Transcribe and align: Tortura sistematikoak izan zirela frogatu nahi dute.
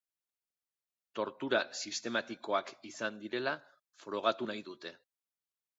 Tortura 1.19 1.59
sistematikoak 1.81 2.73
izan 2.93 3.23
zirela 3.27 3.57
frogatu 4.05 4.51
nahi 4.53 4.67
dute. 4.73 4.99